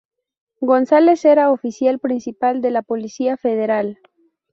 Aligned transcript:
González 0.61 1.23
era 1.25 1.51
Oficial 1.51 1.99
Principal 1.99 2.59
de 2.63 2.71
la 2.71 2.81
Policía 2.81 3.37
Federal. 3.37 3.99